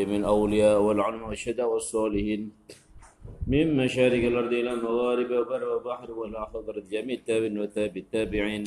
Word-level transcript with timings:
جميع 0.00 0.16
الأولياء 0.16 0.76
والعلماء 0.86 1.28
والشهداء 1.28 1.68
والصالحين. 1.72 2.42
من 3.46 3.66
مشارق 3.76 4.22
الأرض 4.30 4.52
إلى 4.52 4.70
المغارب 4.72 5.30
وبر 5.30 5.62
وبحر 5.72 6.08
حضرة 6.52 6.82
جميع 6.94 7.14
التابعين 7.20 7.58
وتابع 7.58 7.96
التابعين. 7.96 8.64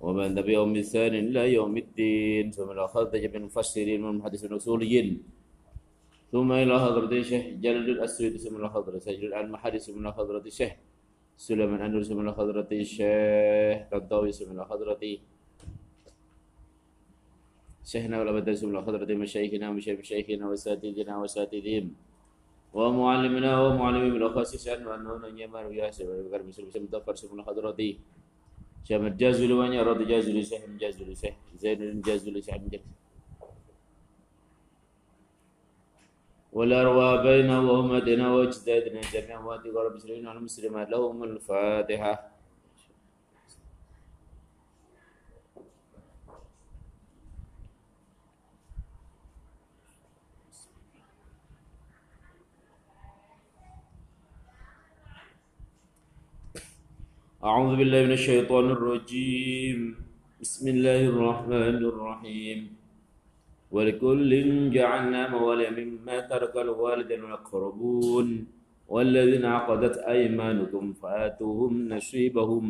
ومن 0.00 0.28
تبعهم 0.34 0.72
بإحسان 0.72 1.14
إلى 1.14 1.42
يوم 1.58 1.74
الدين. 1.76 2.44
ثم 2.56 2.68
إلى 2.70 2.88
حضرة 2.88 3.18
جميع 3.24 3.36
المفسرين 3.36 4.00
والمحدثين 4.04 4.50
والأصوليين. 4.52 5.08
ثم 6.32 6.48
إلى 6.52 6.74
حضرة 6.84 7.12
الشيخ 7.12 7.44
جلال 7.64 7.90
الأسود. 7.90 8.32
ثم 8.36 8.54
إلى 8.56 8.68
حضرة 8.70 8.98
سجل 8.98 9.34
المحدث. 9.34 9.80
ثم 9.86 9.98
إلى 10.00 10.12
حضرة 10.12 10.44
الشيخ 10.46 10.72
سليمان 11.40 11.80
أنور 11.80 12.02
ثم 12.02 12.20
إلى 12.20 12.32
حضرة 12.38 12.68
الشيخ 12.72 13.78
رضاوي 13.92 14.32
ثم 14.32 14.52
إلى 14.52 14.64
حضرة 14.70 15.02
شيخنا 17.84 18.20
ولما 18.20 18.40
درسهم 18.40 18.76
الخضرة 18.76 19.14
مشايخنا 19.14 19.70
ومشايخ 19.70 19.98
مشايخنا 20.00 20.48
وأساتذتنا 20.48 21.16
وأساتذهم 21.18 21.86
ومعلمنا 22.74 23.60
ومعلمهم 23.60 24.16
الأخاص 24.16 24.68
أن 24.68 24.86
وأنه 24.86 25.40
يمان 25.40 25.66
وياسر 25.66 26.06
ويبقر 26.10 26.42
مسلم 26.42 26.66
مسلم 26.68 26.88
دفر 26.92 27.14
سمنا 27.14 27.42
خضرة 27.42 27.80
شام 28.88 29.06
الجاز 29.06 29.42
لمن 29.42 29.72
يراد 29.72 30.00
جاز 30.06 30.28
لسهم 30.30 30.76
جاز 30.80 31.02
لسهم 31.02 31.34
زين 31.56 32.00
جاز 32.00 32.28
لسهم 32.28 32.68
جاز 32.72 32.84
والأرواح 36.52 37.24
وهم 37.68 37.98
دنا 37.98 38.34
وجدنا 38.34 39.00
جميعا 39.14 39.40
وأنت 39.46 39.66
رب 39.66 39.92
المسلمين 39.92 40.26
والمسلمات 40.26 40.90
لهم 40.90 41.24
الفاتحة. 41.24 42.29
أعوذ 57.40 57.76
بالله 57.76 58.00
من 58.04 58.12
الشيطان 58.20 58.66
الرجيم. 58.76 59.78
بسم 60.40 60.64
الله 60.68 61.00
الرحمن 61.12 61.80
الرحيم. 61.92 62.58
ولكل 63.72 64.30
جعلنا 64.76 65.22
موالي 65.28 65.68
مما 65.70 66.20
ترك 66.20 66.52
الوالدين 66.56 67.24
والأقربون 67.24 68.28
والذين 68.88 69.44
عقدت 69.44 69.96
أيمانكم 70.04 70.84
فآتوهم 70.92 71.88
نصيبهم. 71.88 72.64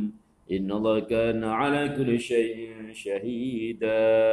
إن 0.55 0.69
الله 0.71 0.97
كان 1.01 1.45
على 1.45 1.83
كل 1.99 2.21
شيء 2.21 2.95
شهيدا. 2.95 4.30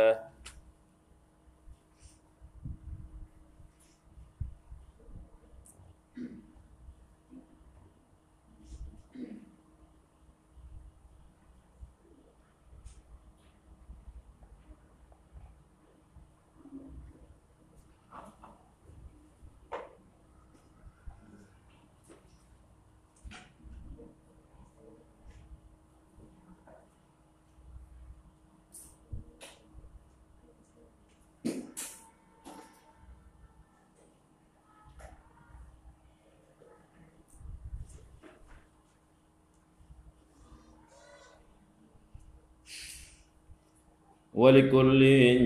ولكل 44.37 45.01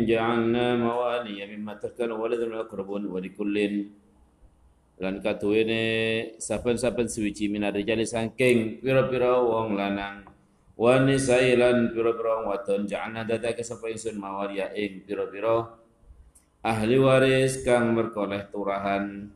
جعلنا 0.06 0.66
موالي 0.78 1.38
مما 1.56 1.74
تركنا 1.82 2.14
ولد 2.14 2.40
الأقربون 2.40 3.02
ولكل 3.10 3.56
lan 4.96 5.20
katuwene 5.20 5.82
saben-saben 6.40 7.04
suwiji 7.04 7.52
minar 7.52 7.76
rijali 7.76 8.08
saking 8.08 8.80
pira-pira 8.80 9.36
wong 9.44 9.76
lanang 9.76 10.24
wani 10.72 11.20
sailan 11.20 11.92
pira-pira 11.92 12.40
wong 12.40 12.46
wadon 12.48 12.80
ja'alna 12.88 13.28
dadake 13.28 13.60
sapa 13.60 13.92
ingsun 13.92 14.16
mawaliya 14.16 14.72
ing 14.72 15.04
pira-pira 15.04 15.68
ahli 16.64 16.96
waris 16.96 17.60
kang 17.60 17.92
merkoleh 17.92 18.48
turahan 18.48 19.28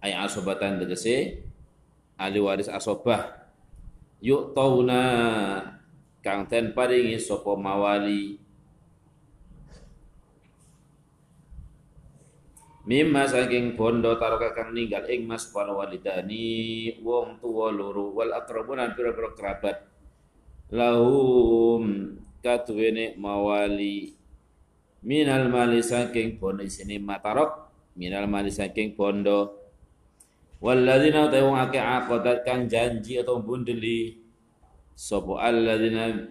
ay 0.00 0.16
asobatan 0.24 0.80
tegese 0.80 1.44
ahli 2.16 2.40
waris 2.40 2.72
asobah 2.72 3.52
yuk 4.24 4.56
tauna 4.56 5.04
kang 6.23 6.47
ten 6.47 6.71
paringi 6.71 7.19
sapa 7.19 7.51
mawali. 7.59 8.39
Mimma 12.83 13.27
saking 13.27 13.75
bondo 13.75 14.15
taroka 14.15 14.55
kang 14.55 14.71
ninggal 14.71 15.03
ing 15.07 15.27
mas 15.27 15.47
para 15.51 15.71
walidani 15.71 16.91
wong 16.99 17.39
tuwa 17.39 17.71
loro 17.71 18.11
wal 18.15 18.31
akrabunan 18.31 18.95
pira-pira 18.95 19.35
kerabat. 19.35 19.77
Lahum 20.71 22.15
katuwene 22.39 23.19
mawali. 23.19 24.15
Minal 25.03 25.51
mali 25.51 25.83
saking 25.83 26.39
bondo 26.39 26.63
isine 26.63 26.99
matarok 27.03 27.67
minal 27.99 28.27
mali 28.31 28.51
saking 28.51 28.95
bondo. 28.95 29.59
Walladzina 30.63 31.27
ta'u 31.27 31.51
ake 31.59 31.79
aqadat 31.79 32.47
kang 32.47 32.71
janji 32.71 33.19
atau 33.19 33.43
bundeli 33.43 34.22
sapa 34.93 35.41
alladzina 35.41 36.29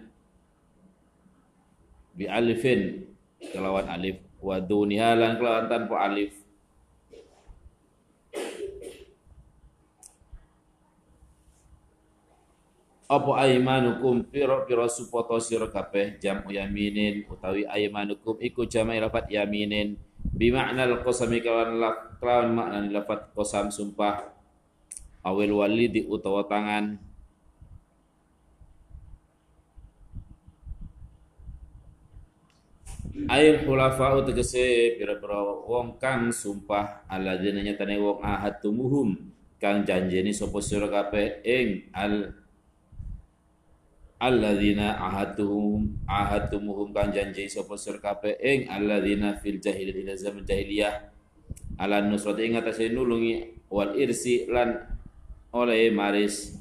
bi 2.15 2.25
alifin 2.29 3.07
kelawan 3.39 3.87
alif. 3.89 4.21
Wa 4.43 4.59
duniha 4.59 5.15
lan 5.15 5.39
kelawan 5.39 5.71
tanpa 5.71 6.03
alif. 6.03 6.35
Apa 13.07 13.45
aimanukum? 13.45 14.25
Pira-pira 14.25 14.89
supoto 14.89 15.37
sira 15.37 15.69
kabeh 15.69 16.17
jamu 16.17 16.49
yaminin 16.49 17.29
utawi 17.29 17.61
aimanukum 17.69 18.41
iku 18.41 18.65
jama'i 18.65 18.97
lafat 18.97 19.29
yaminin. 19.29 19.95
Bi 20.23 20.49
ma'nal 20.49 21.03
qasami 21.05 21.43
kelawan 21.43 21.77
kelawan 22.17 22.49
makna 22.57 22.79
lafat 22.89 23.29
qasam 23.37 23.69
sumpah. 23.69 24.33
Awil 25.23 25.55
walidi 25.55 26.03
utawa 26.09 26.43
tangan 26.49 26.99
Ail 33.33 33.65
khulafa 33.65 34.21
tegese 34.29 34.93
pira-pira 34.93 35.41
wong 35.65 35.97
kang 35.97 36.29
sumpah 36.29 37.01
alladzina 37.09 37.65
nyatane 37.65 37.97
wong 37.97 38.21
ahadumuhum 38.21 39.09
kang 39.57 39.81
janjeni 39.81 40.29
sapa 40.29 40.61
sira 40.61 40.85
kabeh 40.85 41.41
ing 41.41 41.89
al 41.97 42.29
alladzina 44.21 45.01
ahadtuhum 45.01 46.05
ahadumuhum 46.05 46.93
kang 46.93 47.09
janji 47.09 47.49
sapa 47.49 47.73
sira 47.73 47.97
kabeh 47.97 48.37
ing 48.37 48.69
alladzina 48.69 49.41
fil 49.41 49.57
jahiliyah 49.57 50.13
zaman 50.13 50.45
jahiliyah. 50.45 51.09
Ala 51.81 52.05
nusrat 52.05 52.37
ing 52.37 52.53
atase 52.53 52.93
nulungi 52.93 53.65
wal 53.73 53.97
irsi 53.97 54.45
lan 54.45 54.77
oleh 55.49 55.89
maris. 55.89 56.53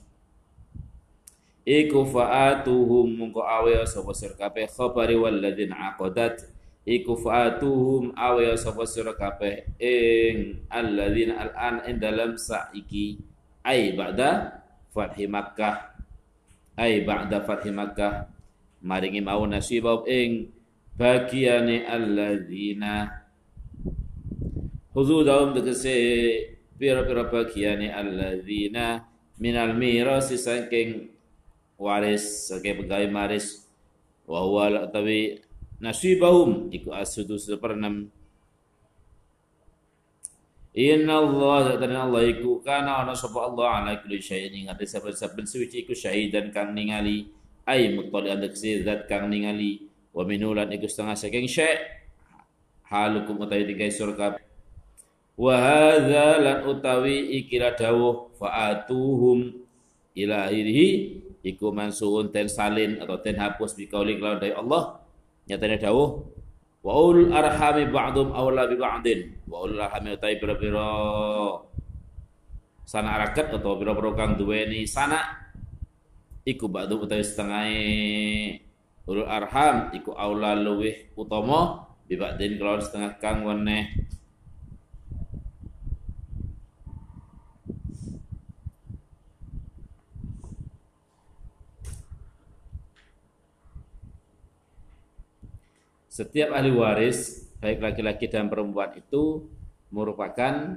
Iku 1.68 2.08
fa'atuhum 2.08 3.12
mungko 3.12 3.44
awe 3.44 3.84
sapa 3.84 4.16
sira 4.16 4.40
kabeh 4.40 4.72
khabari 4.72 5.20
walladzina 5.20 5.92
aqadat 5.92 6.51
iku 6.82 7.14
fa'atuhum 7.14 8.14
awe 8.18 8.42
sapa 8.58 8.82
sira 8.86 9.14
kabeh 9.14 9.78
ing 9.78 10.66
alladzina 10.66 11.46
al'an 11.46 11.86
ing 11.86 11.96
dalam 12.02 12.34
saiki. 12.34 13.18
Ai 13.62 13.94
ba'da 13.94 14.58
fathi 14.90 15.30
makkah. 15.30 15.94
Ai 16.74 17.06
ba'da 17.06 17.46
fathi 17.46 17.70
makkah. 17.70 18.26
Maringi 18.82 19.22
mau 19.22 19.46
nasibab 19.46 20.10
ing 20.10 20.50
bagiane 20.98 21.86
alladzina. 21.86 23.22
Huzudahum 24.90 25.54
tegese 25.54 25.94
pira-pira 26.74 27.30
bagiane 27.30 27.94
alladzina 27.94 29.06
minal 29.38 29.78
mirasi 29.78 30.34
saking 30.34 31.14
waris 31.78 32.50
sebagai 32.50 32.82
pegawai 32.82 33.08
maris. 33.08 33.62
Wa 34.26 34.42
huwa 34.42 34.90
tawi 34.90 35.38
nasibahum 35.82 36.70
iku 36.70 36.94
asudu 36.94 37.34
seperenam 37.34 38.06
Inna 40.72 41.20
Allah 41.20 41.76
dan 41.76 41.92
Allah 41.92 42.24
iku 42.32 42.64
kana 42.64 43.04
ana 43.04 43.12
sapa 43.12 43.44
Allah 43.44 43.82
ala 43.82 43.92
kulli 44.00 44.22
syai'in 44.22 44.64
ing 44.64 44.66
ate 44.72 44.88
saben-saben 44.88 45.44
suci 45.44 45.84
iku 45.84 45.92
syahidan 45.92 46.48
kang 46.48 46.72
ningali 46.72 47.28
ay 47.68 47.92
muttali 47.92 48.32
an 48.32 48.40
zat 48.56 49.04
kang 49.04 49.28
ningali 49.28 49.84
wa 50.16 50.24
minulan 50.24 50.72
iku 50.72 50.88
setengah 50.88 51.12
saking 51.12 51.44
syai' 51.44 51.76
halukum 52.88 53.44
utawi 53.44 53.68
tiga 53.68 53.90
surga 53.92 54.40
wa 55.36 55.54
hadza 55.60 56.40
lan 56.40 56.64
utawi 56.64 57.42
ikira 57.42 57.76
dawuh 57.76 58.32
fa'atuhum 58.40 59.52
ila 60.16 60.48
akhirih 60.48 61.20
iku 61.44 61.68
mansuun 61.68 62.32
ten 62.32 62.48
salin 62.48 62.96
atau 62.96 63.20
ten 63.20 63.36
hapus 63.36 63.76
bi 63.76 63.92
kauli 63.92 64.16
kelawan 64.16 64.40
dari 64.40 64.56
Allah 64.56 65.01
nyatane 65.52 65.76
dawuh 65.76 66.24
wa 66.82 66.92
ul 66.96 67.28
arhami 67.28 67.92
ba'dhum 67.92 68.32
awla 68.32 68.64
bi 68.64 68.76
ba'din 68.80 69.20
wa 69.46 69.68
ul 69.68 69.76
arhami 69.76 70.16
utawi 70.16 70.40
pira-pira. 70.40 70.88
Sana 72.82 73.20
arakat 73.20 73.52
atau 73.52 73.76
pira-pira 73.76 74.10
kang 74.16 74.34
duweni 74.40 74.88
sana 74.88 75.20
iku 76.42 76.66
ba'dhum 76.66 77.04
utawi 77.04 77.22
setengah 77.22 77.64
ulul 79.06 79.26
arham 79.26 79.90
iku 79.94 80.14
aula 80.14 80.54
luwih 80.54 81.10
utama 81.18 81.90
bi 82.06 82.14
ba'din 82.14 82.58
kelawan 82.58 82.82
setengah 82.82 83.18
kang 83.18 83.42
weneh 83.42 83.90
Setiap 96.12 96.52
ahli 96.52 96.68
waris, 96.68 97.48
baik 97.56 97.80
laki-laki 97.80 98.28
dan 98.28 98.52
perempuan 98.52 98.92
itu 99.00 99.48
merupakan 99.88 100.76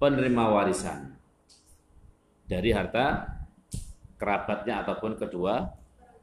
penerima 0.00 0.44
warisan 0.48 1.12
dari 2.48 2.72
harta 2.72 3.28
kerabatnya 4.16 4.80
ataupun 4.80 5.20
kedua 5.20 5.68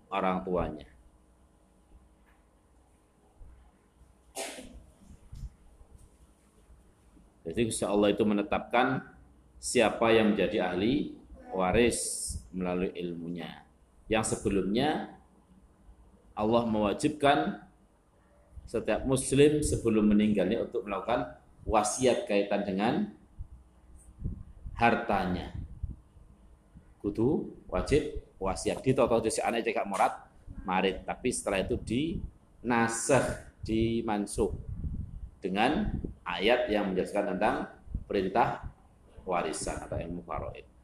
orang 0.10 0.42
tuanya. 0.42 0.90
Jadi 7.46 7.62
insya 7.62 7.94
Allah 7.94 8.10
itu 8.10 8.26
menetapkan 8.26 9.06
siapa 9.62 10.10
yang 10.18 10.34
menjadi 10.34 10.74
ahli 10.74 11.14
waris 11.54 12.34
melalui 12.50 12.90
ilmunya. 12.98 13.62
Yang 14.10 14.34
sebelumnya 14.34 15.14
Allah 16.36 16.68
mewajibkan 16.68 17.64
setiap 18.68 19.08
muslim 19.08 19.64
sebelum 19.64 20.12
meninggalnya 20.12 20.68
untuk 20.68 20.84
melakukan 20.84 21.40
wasiat 21.64 22.28
kaitan 22.28 22.68
dengan 22.68 22.94
hartanya. 24.76 25.56
Kudu 27.00 27.56
wajib 27.72 28.20
wasiat 28.38 28.84
di 28.84 28.92
toto 28.92 29.24
di 29.24 29.32
anak 29.40 29.64
cekak 29.64 29.88
morat 29.88 30.14
marit, 30.68 31.08
tapi 31.08 31.32
setelah 31.32 31.64
itu 31.64 31.80
di 31.80 32.20
nasah 32.66 33.54
di 33.64 34.02
mansuh 34.04 34.52
dengan 35.40 35.94
ayat 36.26 36.68
yang 36.74 36.92
menjelaskan 36.92 37.38
tentang 37.38 37.70
perintah 38.10 38.66
warisan 39.24 39.78
atau 39.86 39.98
ilmu 39.98 40.22
faraid. 40.26 40.75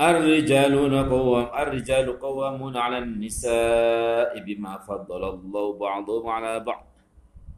الرجال 0.00 0.72
قوام 1.12 1.46
الرجال 1.52 2.06
قوامون 2.16 2.74
على 2.76 2.98
النساء 3.04 4.32
بما 4.32 4.72
فضل 4.88 5.22
الله 5.28 5.66
بعضهم 5.76 6.24
على 6.28 6.52
بعض 6.64 6.84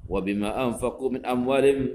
وبما 0.08 0.50
أنفقوا 0.66 1.10
من 1.10 1.22
أموالهم 1.26 1.88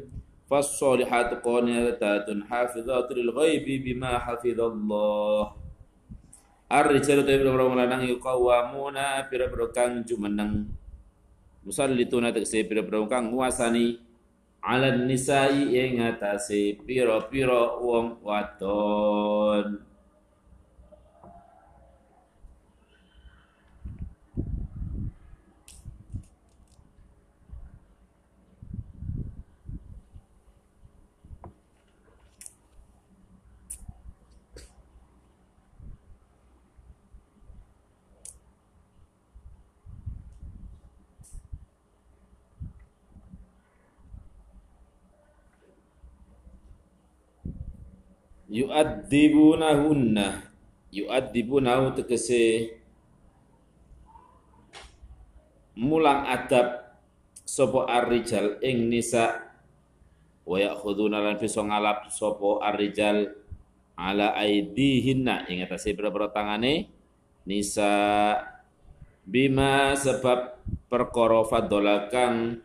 فالصالحات 0.47 1.43
قانتات 1.43 2.27
حافظات 2.49 3.07
للغيب 3.11 3.65
بما 3.85 4.11
حفظ 4.19 4.59
الله 4.71 5.43
الرجال 6.71 7.17
tapi 7.27 7.43
orang 7.47 7.75
lanang 7.75 8.03
yuqawamuna 8.07 9.27
pira-pira 9.27 9.67
kang 9.75 10.03
jumeneng 10.07 10.67
musallituna 11.67 12.31
tegese 12.31 12.63
pira-pira 12.63 13.03
kang 13.11 13.35
nguasani 13.35 13.99
ala 14.63 14.95
nisai 14.95 15.75
ing 15.75 15.99
atase 16.03 16.79
pira-pira 16.87 17.79
wong 17.83 18.19
wadon 18.23 19.79
yu'adzibunahunna 48.52 50.44
yu'adzibunahu 50.92 51.96
tegese 51.96 52.76
mulang 55.72 56.28
adab 56.28 56.92
sapa 57.48 57.88
ar-rijal 57.88 58.60
ing 58.60 58.92
nisa. 58.92 59.48
Wa 60.42 60.58
ya'khuduna 60.60 61.22
lan 61.22 61.40
bisa 61.40 61.64
ngalap 61.64 62.12
sapa 62.12 62.60
ar-rijal 62.60 63.32
ala 63.96 64.36
aidihinna 64.36 65.48
ing 65.48 65.64
atase 65.64 65.96
pira-pira 65.96 66.28
tangane 66.28 66.90
nisa 67.48 67.88
bima 69.22 69.94
sebab 69.94 70.58
perkara 70.90 71.46
fadolakan 71.46 72.58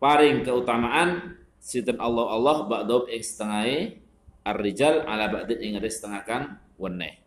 paring 0.00 0.40
keutamaan 0.40 1.39
sinten 1.60 2.00
Allah 2.00 2.26
Allah 2.32 2.56
ba'dhum 2.64 3.06
ing 3.12 3.20
setengah 3.20 3.94
ar-rijal 4.42 5.04
ala 5.04 5.28
ba'din 5.28 5.60
ing 5.60 5.74
setengah 5.76 6.24
kan 6.24 6.42
weneh 6.80 7.20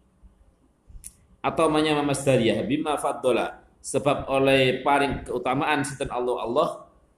atau 1.46 1.70
manya 1.70 2.02
masdariyah 2.02 2.66
bima 2.66 2.98
faddola 2.98 3.62
sebab 3.78 4.26
oleh 4.28 4.82
paring 4.82 5.30
keutamaan 5.30 5.86
sinten 5.86 6.10
Allah 6.10 6.36
Allah 6.42 6.70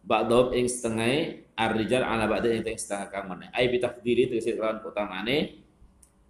ba'dhum 0.03 0.51
ing 0.51 0.67
setengah 0.67 1.39
ar-rijal 1.55 2.03
ala 2.03 2.27
ba'din 2.27 2.59
ing 2.59 2.75
setengah 2.75 3.07
kan 3.07 3.23
weneh 3.31 3.47
ai 3.55 3.71
bi 3.71 3.79
takdiri 3.79 4.27
tegese 4.27 4.59
kelawan 4.59 4.83
keutamaane 4.83 5.65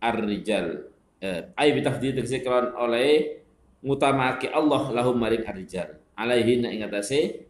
ar-rijal. 0.05 0.91
Eh, 1.23 1.41
ai 1.57 1.73
bi 1.73 1.81
takdiri 1.81 2.21
tegese 2.21 2.45
kelawan 2.45 2.77
oleh 2.77 3.41
ngutamake 3.81 4.53
Allah 4.53 4.93
lahum 4.93 5.17
maring 5.17 5.45
ar-rijal. 5.45 5.97
Alaihi 6.15 6.63
ing 6.63 6.85
atase 6.85 7.47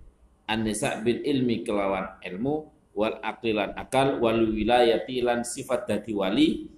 an-nisa 0.50 1.02
bil 1.02 1.22
ilmi 1.22 1.62
kelawan 1.62 2.18
ilmu 2.22 2.75
wal 2.96 3.20
aqilan 3.20 3.76
akal 3.76 4.24
wal 4.24 4.40
wilayati 4.56 5.20
lan 5.20 5.44
sifat 5.44 5.86
dadi 5.86 6.16
wali. 6.16 6.72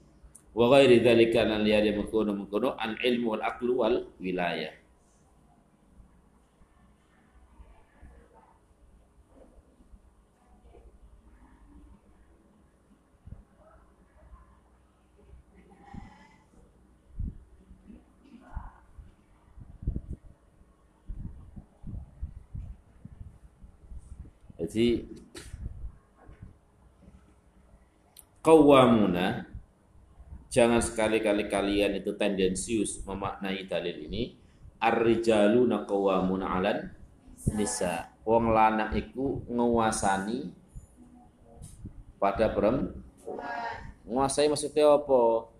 Wa 0.57 0.73
ghairi 0.73 1.05
dzalika 1.05 1.45
lan 1.45 1.61
liyari 1.61 1.93
mengkono 1.93 2.33
mengkono 2.33 2.73
an 2.81 2.97
ilmu 2.97 3.37
wal 3.37 3.45
aqlu 3.45 3.73
wal 3.77 3.95
wilayah. 4.17 4.73
Jadi 24.57 25.05
qawwamuna. 28.47 29.43
Jangan 30.47 30.79
sekali-kali 30.79 31.51
kalian 31.51 31.99
itu 31.99 32.15
tendensius 32.15 33.03
memaknai 33.03 33.67
dalil 33.67 34.07
ini. 34.07 34.39
Ar-rijalu 34.79 35.67
naqawwamuna 35.67 36.45
'alan 36.47 36.87
nisa. 37.51 38.15
Wong 38.23 38.55
lanang 38.55 38.95
iku 38.95 39.43
nguasani 39.51 40.47
pada 42.15 42.47
perempuan 42.55 42.95
nguasai 44.07 44.47
maksudnya 44.47 44.95
apa? 44.95 45.51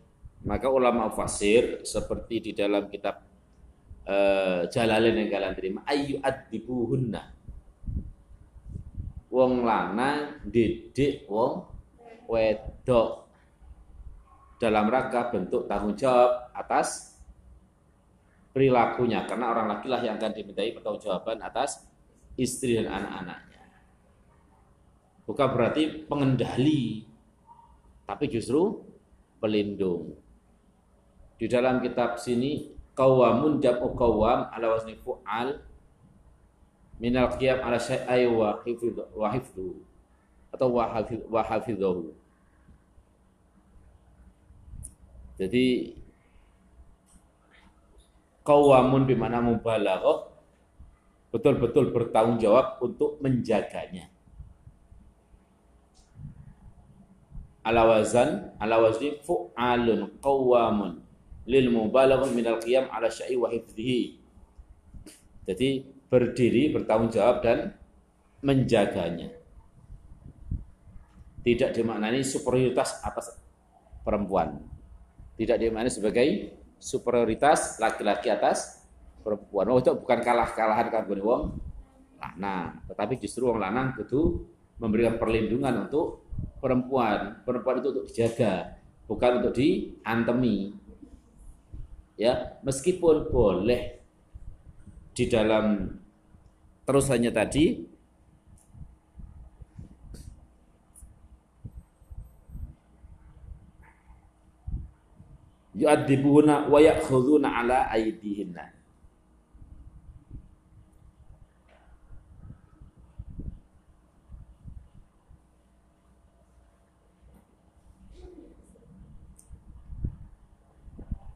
Maka 0.48 0.72
ulama 0.72 1.12
fasir 1.12 1.84
seperti 1.84 2.40
di 2.40 2.52
dalam 2.56 2.88
kitab 2.88 3.20
uh, 4.08 4.64
Jalalain 4.72 5.18
yang 5.20 5.28
kalian 5.28 5.56
terima 5.58 5.80
ayu 5.84 6.24
adibuhunna 6.24 7.36
wong 9.28 9.68
lanang 9.68 10.40
didik 10.48 11.28
wong 11.28 11.68
wedok 12.88 13.28
dalam 14.64 14.88
rangka 14.88 15.28
bentuk 15.28 15.68
tanggung 15.68 16.00
jawab 16.00 16.56
atas 16.56 17.20
perilakunya 18.56 19.28
karena 19.28 19.52
orang 19.52 19.68
laki 19.76 19.92
lah 19.92 20.00
yang 20.00 20.16
akan 20.16 20.32
dimintai 20.32 20.72
pertanggungjawaban 20.72 21.44
atas 21.44 21.84
istri 22.40 22.80
dan 22.80 22.88
anak-anaknya. 22.88 23.62
Bukan 25.28 25.48
berarti 25.52 26.08
pengendali, 26.08 27.04
tapi 28.08 28.32
justru 28.32 28.82
pelindung. 29.44 30.16
Di 31.38 31.46
dalam 31.52 31.84
kitab 31.84 32.18
sini 32.18 32.72
qawamun 32.96 33.60
jam'u 33.60 33.94
qawam 33.94 34.48
ala 34.50 34.74
wazni 34.74 34.96
fu'al 34.98 35.60
minal 36.98 37.30
qiyam 37.36 37.62
ala 37.62 37.78
syai'ai 37.78 38.26
wa 38.32 38.64
hifdhu 38.66 39.70
atau 40.50 40.68
wa 40.72 41.42
hafidhahu. 41.46 42.16
Jadi 45.38 45.94
qawamun 48.42 49.06
di 49.06 49.14
mana 49.14 49.38
mubalaghah 49.38 50.34
betul-betul 51.30 51.94
bertanggung 51.94 52.42
jawab 52.42 52.82
untuk 52.82 53.22
menjaganya. 53.22 54.10
Ala 57.68 57.84
wazan, 57.84 58.56
ala 58.58 58.80
wazni 58.80 59.20
fu'alun 59.22 60.18
qawamun 60.24 61.04
lil 61.46 61.68
mubalaghah 61.68 62.32
min 62.32 62.48
al-qiyam 62.48 62.88
ala 62.90 63.12
syai 63.12 63.36
wa 63.36 63.52
hifdhihi. 63.52 64.18
Jadi 65.46 65.84
berdiri 66.08 66.72
bertanggung 66.72 67.12
jawab 67.12 67.44
dan 67.44 67.76
menjaganya. 68.42 69.36
Tidak 71.44 71.70
dimaknani 71.76 72.24
superioritas 72.24 73.04
atas 73.04 73.36
perempuan. 74.04 74.77
Tidak 75.38 75.58
dimaknani 75.58 75.94
sebagai 75.94 76.28
superioritas 76.82 77.78
laki-laki 77.78 78.34
atas 78.34 78.86
perempuan. 79.22 79.70
Oh, 79.70 79.78
itu 79.78 79.94
bukan 79.94 80.20
kalah-kalahan 80.22 80.88
kan 80.90 81.06
wong 81.08 81.58
lanang, 82.18 82.82
tetapi 82.90 83.22
justru 83.22 83.46
wong 83.46 83.62
lanang 83.62 83.94
itu 84.02 84.46
memberikan 84.82 85.22
perlindungan 85.22 85.90
untuk 85.90 86.26
perempuan. 86.58 87.42
Perempuan 87.46 87.82
itu 87.82 87.88
untuk 87.94 88.06
dijaga, 88.10 88.78
bukan 89.06 89.32
untuk 89.42 89.54
diantemi. 89.58 90.74
Ya, 92.18 92.58
meskipun 92.66 93.30
boleh 93.30 94.02
di 95.14 95.26
dalam 95.30 95.98
terusannya 96.86 97.30
tadi 97.34 97.87
yu'adzibuna 105.78 106.66
wa 106.66 106.82
ya'khuduna 106.82 107.62
ala 107.62 107.86
aydihinna. 107.94 108.74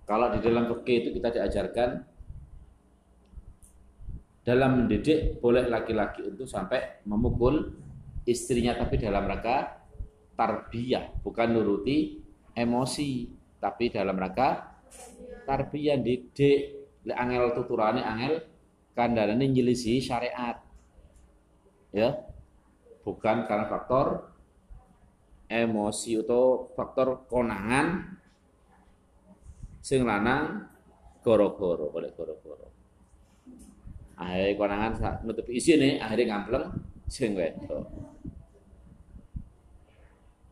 Kalau 0.09 0.27
di 0.35 0.43
dalam 0.43 0.67
fikih 0.67 1.07
itu 1.07 1.09
kita 1.15 1.29
diajarkan 1.31 2.03
dalam 4.43 4.83
mendidik 4.83 5.39
boleh 5.39 5.71
laki-laki 5.71 6.27
untuk 6.27 6.49
sampai 6.49 6.99
memukul 7.07 7.71
istrinya 8.27 8.75
tapi 8.75 8.99
dalam 8.99 9.23
rangka 9.23 9.87
tarbiyah, 10.35 11.23
bukan 11.23 11.55
nuruti 11.55 12.19
emosi, 12.51 13.40
tapi 13.61 13.93
dalam 13.93 14.17
rangka 14.17 14.81
tarbiyah 15.45 16.01
didik 16.01 16.81
le 17.05 17.13
angel 17.13 17.53
tuturane 17.53 18.01
angel 18.01 18.41
kandhane 18.97 19.37
nyelisi 19.37 20.01
syariat. 20.01 20.57
Ya. 21.93 22.17
Bukan 23.01 23.49
karena 23.49 23.65
faktor 23.65 24.29
emosi 25.51 26.21
atau 26.21 26.71
faktor 26.73 27.27
konangan 27.27 28.17
sing 29.81 30.05
lanang 30.05 30.69
goro-goro 31.25 31.89
boleh 31.89 32.13
goro-goro 32.13 32.69
akhirnya 34.15 34.53
konangan 34.55 34.91
nutup 35.25 35.49
isi 35.49 35.75
nih 35.75 35.97
akhirnya 35.97 36.37
ngampleng 36.37 36.65
sing 37.09 37.33
wedok 37.33 37.89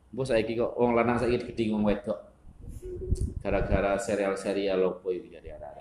Bos 0.09 0.25
saya 0.25 0.41
kok 0.41 0.73
wong 0.73 0.97
lanang 0.97 1.21
saya 1.21 1.37
gede 1.37 1.69
ngomong 1.69 1.93
wedok 1.93 2.17
gara-gara 3.39 3.95
serial-serial 3.99 4.79
lopo 4.79 5.09
itu 5.13 5.31
jadi 5.31 5.55
ada 5.55 5.79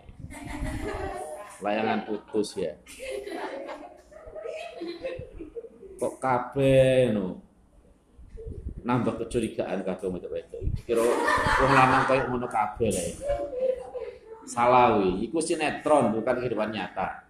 layangan 1.59 2.07
putus 2.07 2.55
ya 2.55 2.79
kok 5.99 6.15
kabeh 6.23 7.11
no 7.11 7.49
nambah 8.89 9.21
kecurigaan 9.21 9.85
kabeh 9.85 10.09
wedok 10.09 10.33
wedok. 10.33 10.61
Kira 10.89 11.05
wong 11.05 11.73
lanang 11.77 12.09
koyo 12.09 12.25
ngono 12.33 12.49
kabeh 12.49 12.89
lah. 12.89 13.07
Salawi, 14.49 15.29
iku 15.29 15.45
sinetron 15.45 16.17
bukan 16.17 16.41
kehidupan 16.41 16.73
nyata. 16.73 17.29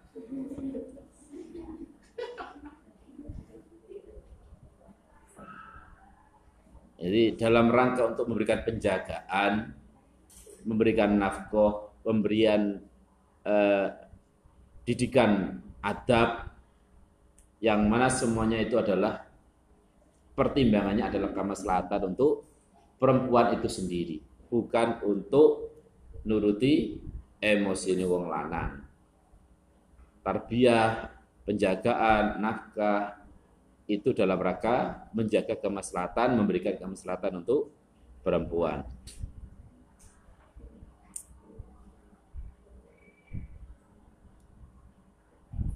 Jadi 6.99 7.35
dalam 7.35 7.71
rangka 7.71 8.07
untuk 8.07 8.27
memberikan 8.27 8.63
penjagaan, 8.63 9.71
memberikan 10.63 11.15
nafkah, 11.15 11.91
pemberian 12.03 12.81
eh, 13.45 13.87
didikan 14.83 15.61
adab, 15.83 16.49
yang 17.59 17.87
mana 17.91 18.07
semuanya 18.07 18.59
itu 18.59 18.79
adalah 18.79 19.27
pertimbangannya 20.33 21.03
adalah 21.03 21.35
kemaslahatan 21.35 22.15
untuk 22.15 22.47
perempuan 22.95 23.59
itu 23.59 23.67
sendiri, 23.67 24.17
bukan 24.47 25.03
untuk 25.03 25.75
nuruti 26.23 26.99
emosi 27.39 27.95
ini 27.95 28.03
wong 28.07 28.31
lanang. 28.31 28.83
Tarbiyah, 30.23 31.11
penjagaan, 31.47 32.43
nafkah 32.43 33.19
itu 33.89 34.13
dalam 34.13 34.37
rangka 34.37 35.09
menjaga 35.17 35.57
kemaslahatan, 35.57 36.37
memberikan 36.37 36.77
kemaslahatan 36.77 37.41
untuk 37.41 37.73
perempuan. 38.21 38.85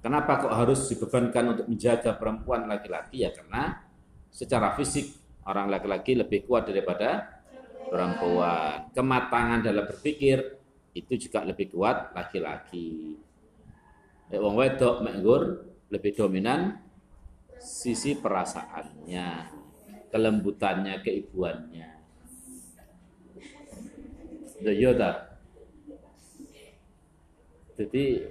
Kenapa 0.04 0.44
kok 0.44 0.52
harus 0.52 0.92
dibebankan 0.92 1.56
untuk 1.56 1.66
menjaga 1.72 2.20
perempuan 2.20 2.68
laki-laki? 2.68 3.24
Ya 3.24 3.32
karena 3.32 3.88
secara 4.28 4.76
fisik 4.76 5.16
orang 5.48 5.72
laki-laki 5.72 6.20
lebih 6.20 6.44
kuat 6.44 6.68
daripada 6.68 7.40
perempuan. 7.88 8.92
Kematangan 8.92 9.64
dalam 9.64 9.88
berpikir 9.88 10.60
itu 10.92 11.14
juga 11.16 11.48
lebih 11.48 11.72
kuat 11.72 12.12
laki-laki. 12.12 13.16
Wong 14.34 14.60
wedok 14.60 15.08
menggur 15.08 15.72
lebih 15.88 16.18
dominan 16.20 16.84
sisi 17.56 18.20
perasaannya, 18.20 19.28
kelembutannya, 20.12 21.00
keibuannya. 21.00 21.90
Yoda. 24.64 25.40
Jadi 27.80 28.24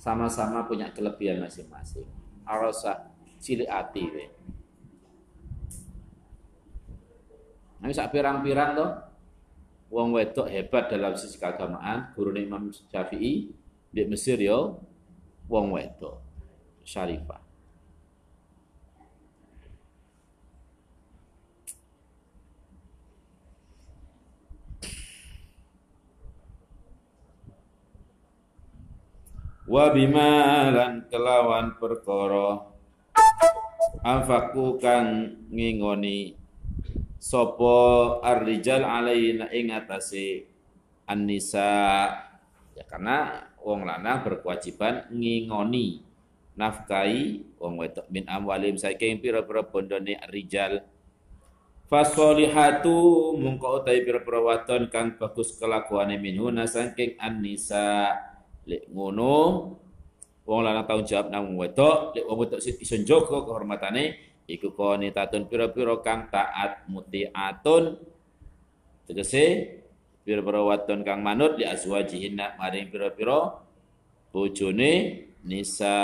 sama-sama 0.00 0.64
punya 0.64 0.88
kelebihan 0.88 1.44
masing-masing. 1.44 2.08
Arasa 2.48 3.12
cilik 3.36 3.68
ati 3.68 4.08
Nah, 7.80 7.88
sak 7.92 8.12
pirang-pirang 8.12 8.76
toh 8.76 8.92
wong 9.88 10.12
wedok 10.12 10.52
hebat 10.52 10.92
dalam 10.92 11.16
sisi 11.16 11.40
keagamaan, 11.40 12.12
guru 12.12 12.32
Imam 12.36 12.68
Syafi'i 12.68 13.48
di 13.88 14.02
Mesir 14.04 14.36
yo 14.36 14.84
wong 15.48 15.72
wedok 15.72 16.20
syarifah. 16.84 17.49
Wa 29.68 29.92
bima 29.92 30.70
lan 30.72 31.04
kelawan 31.10 31.76
perkara. 31.76 32.70
Anfaku 34.00 34.80
kang 34.80 35.36
ngingoni 35.52 36.40
Sopo 37.20 38.16
arrijal 38.24 38.80
alaina 38.80 39.52
ing 39.52 39.68
atase 39.76 40.48
an-nisa. 41.04 42.08
Ya 42.72 42.84
karena 42.88 43.44
wong 43.60 43.84
lanang 43.84 44.24
berkewajiban 44.24 45.12
ngingoni 45.12 46.00
nafkai 46.56 47.44
wong 47.60 47.76
wedok 47.76 48.08
min 48.08 48.24
amwalim 48.24 48.80
saking 48.80 49.20
pira-pira 49.20 49.68
bondone 49.68 50.16
rijal. 50.32 50.80
Fasolihatu 51.92 53.36
mungko 53.36 53.84
utahe 53.84 54.00
pira-pira 54.00 54.40
wadon 54.40 54.88
kang 54.88 55.20
bagus 55.20 55.60
kelakuane 55.60 56.16
minhuna 56.16 56.64
saking 56.64 57.20
an-nisa 57.20 58.16
lek 58.68 58.88
ngono 58.92 59.36
wong 60.44 60.60
lanang 60.66 60.84
tanggung 60.88 61.08
jawab 61.08 61.28
nang 61.30 61.54
wedok 61.54 62.16
lek 62.16 62.24
wong 62.26 62.38
wedok 62.42 62.60
iso 62.60 62.96
njaga 62.98 63.46
kehormatane 63.46 64.30
iku 64.50 64.74
qanitatun 64.74 65.46
pira-pira 65.46 65.94
kang 66.02 66.26
taat 66.26 66.90
mutiatun. 66.90 68.02
Tegese 69.06 69.44
pira-pira 70.26 70.62
wadon 70.62 71.06
kang 71.06 71.22
manut 71.22 71.54
li 71.54 71.64
azwajihinna 71.66 72.58
maring 72.58 72.90
pira-pira 72.90 73.62
bojone 74.34 74.92
nisa. 75.46 75.96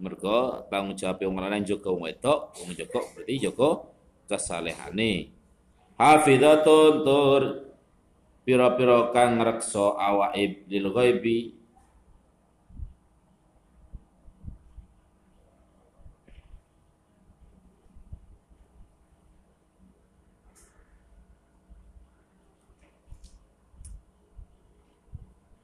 Mergo 0.00 0.64
tanggung 0.72 0.96
jawab 0.96 1.20
wong 1.20 1.42
lanang 1.44 1.66
jaga 1.66 1.92
wong 1.92 2.08
wedok 2.08 2.56
wong 2.56 2.72
jaga 2.72 2.98
berarti 3.12 3.34
jaga 3.36 3.70
kesalehane. 4.30 5.34
Hafizatun 6.00 6.94
tur 7.04 7.69
pira-pira 8.44 9.12
kang 9.12 9.38
ngreksa 9.38 9.96
awake 9.96 10.64
lil 10.66 10.88
ghaibi. 10.90 11.38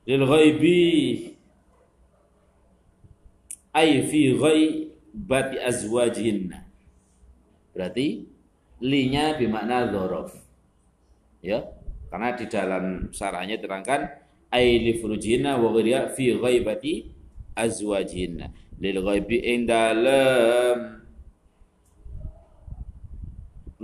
Lil 0.07 0.23
ghaibi. 0.23 0.81
Ay 3.75 4.07
fi 4.07 4.33
ghaibati 4.33 5.57
azwajin. 5.59 6.55
Berarti 7.75 8.25
linya 8.81 9.37
bermakna 9.37 9.89
dzaraf 9.89 10.33
ya 11.45 11.76
karena 12.17 12.33
di 12.33 12.49
dalam 12.49 12.85
sarahnya 13.13 13.61
terangkan 13.61 14.09
ay 14.49 14.81
li 14.81 14.97
furujina 14.97 15.61
wa 15.61 15.69
ghiriya 15.69 16.17
fi 16.17 16.33
ghaibati 16.33 17.13
azwajin 17.53 18.41
lil 18.81 19.05
ghaibi 19.05 19.37
ing 19.45 19.69
dalem. 19.69 20.97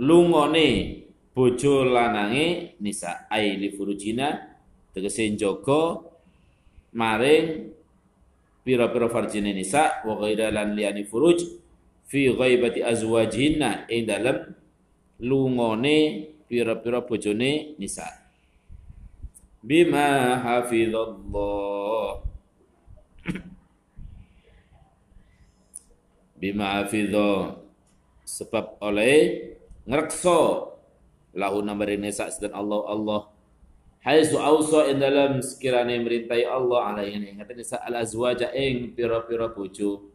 Lungone 0.01 0.69
bojo 1.29 1.85
lanange 1.85 2.73
nisa. 2.81 3.29
Ay 3.29 3.53
li 3.53 3.69
furujina. 3.69 4.33
Tegese 4.97 5.29
njaga 5.29 6.01
maring 6.97 7.69
pira-pira 8.65 9.13
farjine 9.13 9.53
nisa. 9.53 10.01
Wa 10.01 10.17
ghaira 10.17 10.49
lan 10.49 10.73
liyani 10.73 11.05
furuj 11.05 11.37
fi 12.09 12.33
ghaibati 12.33 12.81
azwajihinna 12.81 13.85
ing 13.93 14.09
dalem 14.09 14.57
lungone 15.21 15.97
pira-pira 16.49 17.05
bojone 17.05 17.77
nisa 17.77 18.22
bima 19.63 20.37
hafizallah. 20.43 22.19
Bima 26.35 26.83
hafizah 26.83 27.55
sebab 28.27 28.75
oleh 28.83 29.47
ngrekso 29.87 30.75
lahu 31.31 31.63
nambarin 31.63 32.03
nisa 32.03 32.27
dan 32.37 32.51
Allah 32.51 32.83
Allah. 32.91 33.21
Haisu 34.03 34.35
ausa 34.35 34.91
in 34.91 34.99
dalam 34.99 35.39
sekiranya 35.39 35.95
merintai 36.03 36.43
Allah 36.43 36.91
alaihi. 36.91 37.31
Ing 37.31 37.39
ngaten 37.39 37.55
nisa 37.63 37.79
al 37.79 38.03
azwaja 38.03 38.51
ing 38.51 38.91
pira-pira 38.91 39.47
bojo. 39.47 40.12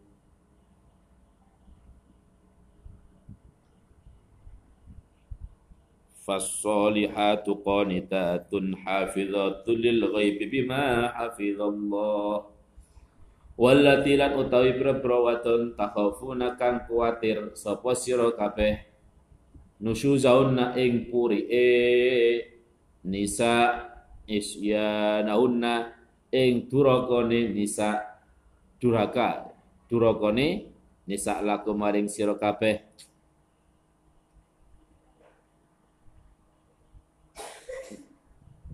Fassolihatu 6.29 7.65
qanitatun 7.65 8.77
hafizatun 8.85 9.77
lil 9.81 10.13
ghaibi 10.13 10.45
bima 10.53 11.09
hafizallah. 11.17 12.45
Wallati 13.57 14.13
lan 14.21 14.37
utawi 14.37 14.77
pira-pira 14.77 15.25
wadon 15.25 15.73
takhafuna 15.73 16.61
kang 16.61 16.85
kuwatir 16.85 17.57
sapa 17.57 17.97
sira 17.97 18.29
kabeh 18.37 18.87
nusyuzaunna 19.81 20.77
ing 20.77 21.09
e 21.49 21.67
nisa 23.09 23.89
isyanahunna 24.29 25.97
ing 26.31 26.69
durakane 26.69 27.57
nisa 27.57 28.05
duraka 28.77 29.49
durakane 29.89 30.71
nisa 31.09 31.41
laku 31.41 31.73
maring 31.75 32.07
sira 32.07 32.37
kabeh 32.37 32.85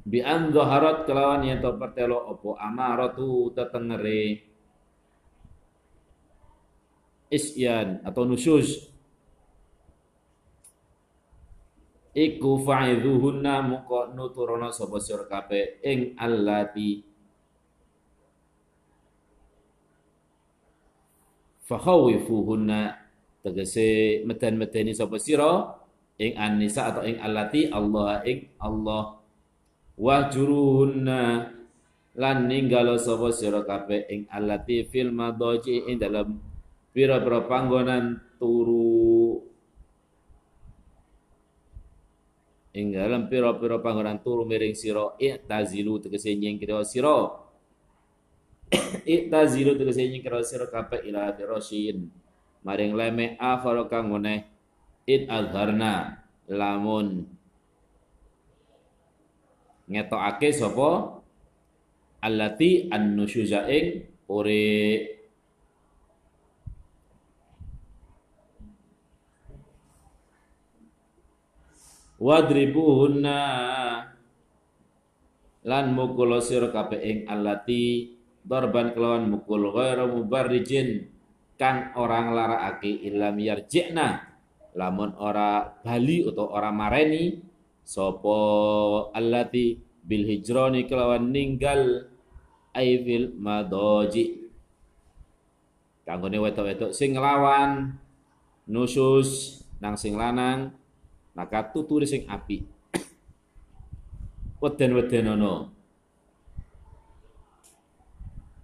bi 0.04 0.20
an 0.20 0.52
dhaharat 0.52 1.08
kelawan 1.08 1.48
yen 1.48 1.64
to 1.64 1.72
pertelo 1.80 2.28
apa 2.28 2.48
amaratu 2.60 3.50
tetengere. 3.56 4.52
Isyan 7.32 8.04
atau 8.06 8.22
nusyuz 8.28 8.94
iku 12.14 12.62
fa'idhuhunna 12.62 13.64
muka 13.66 14.14
nuturono 14.14 14.70
sapa 14.70 15.02
sira 15.02 15.26
kabeh 15.26 15.82
ing 15.82 16.14
allati. 16.14 17.02
Fakhawifuhunna 21.64 22.92
tegese 23.40 24.20
meden-medeni 24.28 24.92
sapa 24.92 25.16
sira 25.16 25.74
ing 26.20 26.36
an-nisa 26.38 26.92
atau 26.92 27.02
ing 27.02 27.18
allati 27.18 27.66
Allah 27.72 28.20
ing 28.22 28.52
Allah 28.62 29.23
wahjuruhunna 29.94 31.50
lan 32.14 32.36
ninggalo 32.46 32.94
sapa 32.98 33.30
sira 33.34 33.66
kabeh 33.66 34.06
ing 34.10 34.22
allati 34.30 34.86
fil 34.86 35.10
madaji 35.10 35.90
ing 35.90 35.98
dalam 35.98 36.38
pira-pira 36.94 37.42
panggonan 37.46 38.22
turu. 38.38 39.42
Ing 42.74 42.94
dalam 42.94 43.26
pira-pira 43.26 43.78
panggonan 43.82 44.22
turu 44.22 44.46
miring 44.46 44.74
sira 44.78 45.14
i'tazilu 45.18 45.98
tegese 46.02 46.34
nyingkira 46.38 46.82
sira. 46.86 47.42
I'tazilu 49.06 49.74
tegese 49.74 50.06
nyingkira 50.06 50.42
sira 50.46 50.70
kabeh 50.70 51.02
ila 51.06 51.34
firasyin. 51.34 52.10
Maring 52.62 52.94
leme 52.94 53.34
akhara 53.42 53.90
kang 53.90 54.10
ngene 54.14 54.46
in 55.04 55.28
azharna 55.28 56.24
lamun 56.48 57.33
ngetokake 59.88 60.48
sapa? 60.54 61.20
Allati 62.24 62.88
an-nusyuza 62.88 63.68
ing 63.68 64.08
ore. 64.32 64.64
Wadribuhunna. 72.16 73.40
Lan 75.64 75.86
mukul 75.96 76.40
sira 76.40 76.72
kabeh 76.72 77.00
ing 77.00 77.18
allati 77.28 78.12
darban 78.40 78.92
kelawan 78.96 79.28
mukul 79.28 79.68
ghairu 79.72 80.20
mubarrijin. 80.20 81.12
Kang 81.60 81.92
orang 82.00 82.32
larakake 82.32 83.04
ilam 83.04 83.36
yarji'na. 83.36 84.08
Lamun 84.74 85.12
ora 85.20 85.76
bali 85.84 86.24
atau 86.24 86.50
ora 86.50 86.72
mareni 86.74 87.53
sapa 87.84 88.38
allati 89.12 89.76
bil 90.04 90.24
hijrani 90.24 90.88
kelawan 90.88 91.28
ninggal 91.28 92.08
aifil 92.72 93.36
madoji. 93.36 94.48
Kanggone 96.04 96.36
wedok-wedok 96.36 96.92
sing 96.92 97.16
nglawan 97.16 97.96
nusus 98.68 99.60
nang 99.80 99.96
sing 99.96 100.16
lanang 100.16 100.72
maka 101.32 101.64
tuturi 101.72 102.04
sing 102.04 102.24
api. 102.28 102.64
Weden 104.64 105.28
ono. 105.28 105.68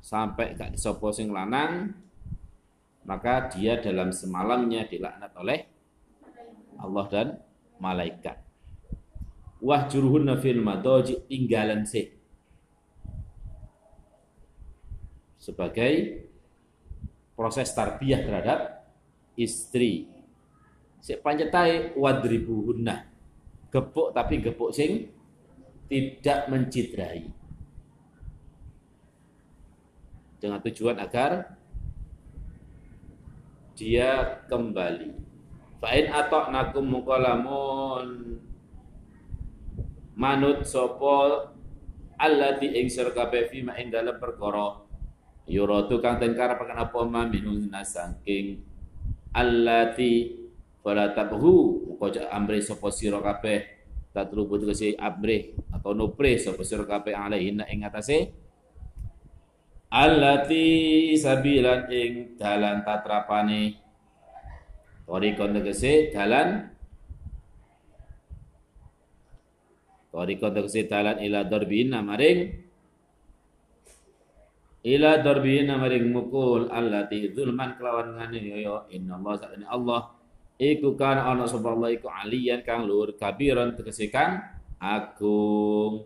Sampai 0.00 0.56
gak 0.56 0.74
disopo 0.74 1.12
sing 1.12 1.28
lanang 1.28 1.92
maka 3.04 3.52
dia 3.52 3.80
dalam 3.80 4.12
semalamnya 4.12 4.88
dilaknat 4.88 5.33
oleh 5.37 5.61
Allah 6.80 7.04
dan 7.09 7.28
malaikat 7.80 8.49
wah 9.61 9.87
juruhun 9.87 10.29
fil 10.40 10.61
madoji 10.64 11.20
tinggalan 11.29 11.85
sih 11.85 12.09
sebagai 15.40 16.25
proses 17.37 17.73
tarbiyah 17.73 18.20
terhadap 18.20 18.61
istri 19.37 20.20
Sik 21.01 21.25
pancetai 21.25 21.96
wadribuhunna. 21.96 23.09
Gepuk 23.73 24.12
tapi 24.12 24.44
gepuk 24.44 24.70
sing 24.77 25.09
tidak 25.88 26.46
mencitrai. 26.53 27.25
Dengan 30.40 30.61
tujuan 30.61 30.96
agar 31.01 31.57
dia 33.77 34.44
kembali. 34.49 35.11
Fa'in 35.81 36.12
atok 36.12 36.53
nakum 36.53 36.85
mukolamun 36.85 38.37
manut 40.18 40.66
sopo 40.66 41.51
allati 42.20 42.77
ing 42.77 42.87
kabeh 42.90 43.49
fi 43.49 43.64
ma 43.64 43.77
ing 43.79 43.90
dalem 43.92 44.16
perkara? 44.20 44.87
Yuratu 45.51 45.99
kang 45.99 46.23
den 46.23 46.38
karapaken 46.38 46.79
apa 46.79 47.01
ma 47.09 47.27
minun 47.27 47.66
saking 47.83 48.62
allati 49.35 50.38
fala 50.79 51.11
tabhu 51.11 51.87
muka 51.90 52.31
amri 52.31 52.62
sapa 52.62 52.88
sira 52.94 53.18
kabeh. 53.18 53.83
Tatlubu 54.11 54.59
tegese 54.59 54.99
amri 54.99 55.55
atau 55.70 55.94
nupre 55.94 56.35
sapa 56.35 56.66
sira 56.66 56.83
kabeh 56.83 57.14
alaihin 57.14 57.62
ing 57.66 57.87
atase. 57.87 58.35
Allati 59.90 61.11
sabilan 61.18 61.90
ing 61.90 62.38
dalan 62.38 62.83
tatrapane. 62.87 63.75
Torikon 65.07 65.55
tegese 65.59 66.11
dalan 66.14 66.70
Torikon 70.11 70.51
tegese 70.51 70.90
dalan 70.90 71.23
ila 71.23 71.46
darbina 71.46 72.03
maring 72.03 72.51
ila 74.83 75.23
darbina 75.23 75.79
maring 75.79 76.11
mukul 76.11 76.66
allati 76.66 77.31
zulman 77.31 77.79
kelawan 77.79 78.18
ngane 78.18 78.59
yo 78.59 78.90
inna 78.90 79.14
Allah 79.23 79.35
sakjane 79.38 79.66
Allah. 79.70 80.01
Iku 80.61 80.92
kana 80.92 81.31
ana 81.31 81.49
sapa 81.49 81.73
Allah 81.73 81.88
iku 81.94 82.11
aliyan 82.11 82.66
kang 82.66 82.85
luhur 82.85 83.16
kabiran 83.16 83.73
tegese 83.79 84.12
kang 84.12 84.44
agung. 84.77 86.05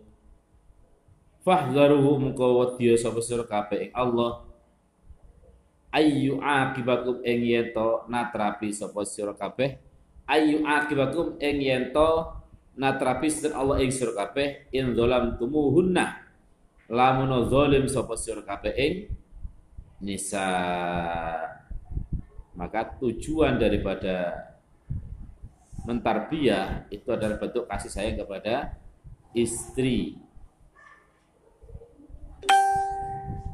Fahdharuhu 1.43 2.29
muka 2.29 2.45
wedya 2.45 2.95
sapa 2.95 3.19
sira 3.25 3.43
kabeh 3.43 3.89
ing 3.89 3.91
Allah. 3.91 4.45
Ayu 5.91 6.39
akibakum 6.39 7.25
ing 7.25 7.41
yen 7.41 7.73
to 7.73 8.05
natrapi 8.07 8.69
sapa 8.69 9.01
sira 9.03 9.33
kabeh. 9.33 9.81
Ayu 10.29 10.61
akibakum 10.63 11.35
ing 11.41 11.57
yen 11.59 11.83
to 11.89 12.09
natrapi 12.75 13.31
Allah 13.55 13.79
ing 13.81 13.91
sira 13.91 14.11
kabeh 14.11 14.69
in 14.75 14.91
zalam 14.95 15.39
tumuhunna 15.39 16.21
lamun 16.91 17.31
zalim 17.49 17.87
sapa 17.87 18.13
sira 18.19 18.43
kabeh 18.45 18.73
ing 18.75 18.93
nisa. 20.03 20.47
Maka 22.55 22.95
tujuan 23.03 23.59
daripada 23.59 24.31
mentarbiyah 25.83 26.87
itu 26.87 27.11
adalah 27.11 27.35
bentuk 27.35 27.67
kasih 27.67 27.91
sayang 27.91 28.17
kepada 28.23 28.79
istri. 29.35 30.15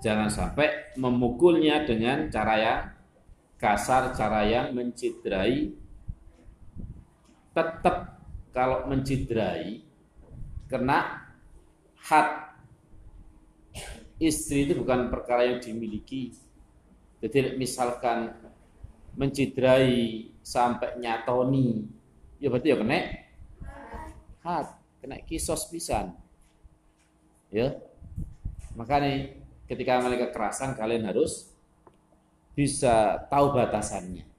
Jangan 0.01 0.29
sampai 0.29 0.97
memukulnya 0.97 1.85
dengan 1.85 2.29
cara 2.29 2.55
yang 2.57 2.81
kasar, 3.57 4.13
cara 4.13 4.45
yang 4.45 4.73
mencidrai. 4.73 5.73
Tetap 7.51 8.20
kalau 8.51 8.87
mencidrai 8.87 9.83
kena 10.67 11.27
had 11.99 12.51
istri 14.21 14.69
itu 14.69 14.79
bukan 14.79 15.09
perkara 15.09 15.49
yang 15.49 15.59
dimiliki. 15.59 16.35
Jadi 17.21 17.57
misalkan 17.57 18.33
mencidrai 19.17 20.25
sampai 20.41 20.97
nyatoni, 20.97 21.85
ya 22.39 22.47
berarti 22.49 22.71
ya 22.71 22.77
kena 22.79 22.99
hat, 24.41 24.67
kena 25.03 25.17
kisos 25.25 25.67
pisan. 25.69 26.17
Ya. 27.51 27.77
Makanya 28.73 29.35
ketika 29.67 29.99
mereka 29.99 30.31
kerasan 30.31 30.73
kalian 30.73 31.05
harus 31.05 31.51
bisa 32.55 33.27
tahu 33.27 33.53
batasannya. 33.53 34.30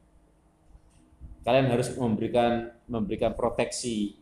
Kalian 1.43 1.67
harus 1.75 1.91
memberikan 1.99 2.71
memberikan 2.87 3.35
proteksi, 3.35 4.15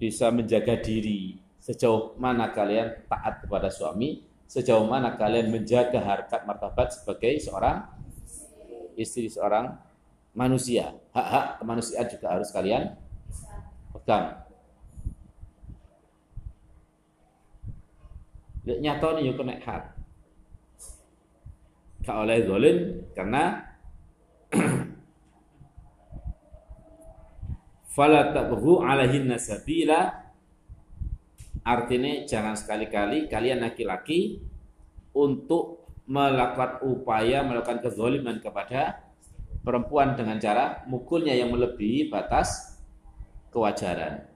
bisa 0.00 0.32
menjaga 0.32 0.80
diri, 0.80 1.36
sejauh 1.60 2.16
mana 2.16 2.52
kalian 2.52 3.04
taat 3.08 3.44
kepada 3.44 3.68
suami, 3.68 4.24
sejauh 4.48 4.84
mana 4.88 5.16
kalian 5.16 5.52
menjaga 5.52 6.00
harkat 6.00 6.44
martabat 6.48 6.92
sebagai 6.92 7.36
seorang 7.40 7.84
istri 8.96 9.28
seorang 9.28 9.76
manusia. 10.36 10.92
Hak-hak 11.14 11.62
kemanusiaan 11.62 12.08
juga 12.10 12.26
harus 12.36 12.48
kalian 12.52 12.96
pegang. 13.96 14.44
Nyata 18.64 19.08
nih 19.20 19.28
yuk 19.28 19.36
kena 19.36 19.60
hak. 19.60 19.82
Kak 22.04 22.16
oleh 22.20 22.44
zolim 22.44 22.76
karena 23.16 23.64
fala 27.94 28.34
tabghu 28.34 28.82
alaihin 28.82 29.30
nasabila 29.30 30.24
Artinya 31.64 32.28
jangan 32.28 32.52
sekali-kali 32.52 33.24
kalian 33.24 33.64
laki-laki 33.64 34.36
untuk 35.16 35.88
melakukan 36.04 36.84
upaya 36.84 37.40
melakukan 37.40 37.80
kezoliman 37.80 38.36
kepada 38.36 39.00
perempuan 39.64 40.12
dengan 40.12 40.36
cara 40.36 40.84
mukulnya 40.84 41.32
yang 41.32 41.48
melebihi 41.48 42.12
batas 42.12 42.76
kewajaran. 43.48 44.28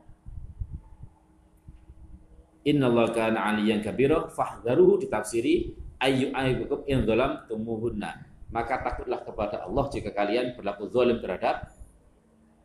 Innallaha 2.65 3.13
kana 3.13 3.45
'aliyan 3.45 3.85
kabira 3.85 4.33
fahdharuhu 4.33 4.97
ditafsiri 5.05 5.77
ayu 6.01 6.33
ayyukum 6.33 6.89
in 6.89 7.05
tumuhunna. 7.45 8.25
Maka 8.49 8.81
takutlah 8.81 9.21
kepada 9.21 9.69
Allah 9.69 9.85
jika 9.93 10.17
kalian 10.17 10.57
berlaku 10.57 10.89
zalim 10.89 11.21
terhadap 11.21 11.77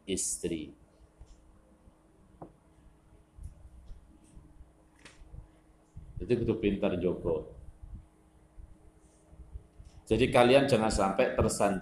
istri. 0.08 0.71
Jadi 6.24 6.40
kudu 6.40 6.56
pintar 6.64 6.96
Joko. 7.04 7.52
Jadi 10.08 10.32
kalian 10.32 10.68
jangan 10.72 10.88
sampai 10.88 11.36
tersandra 11.36 11.80